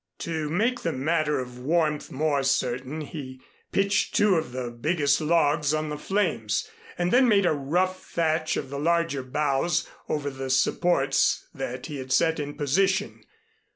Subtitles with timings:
[0.17, 3.39] To make the matter of warmth more certain, he
[3.71, 8.57] pitched two of the biggest logs on the flames, and then made a rough thatch
[8.57, 13.23] of the larger boughs over the supports that he had set in position.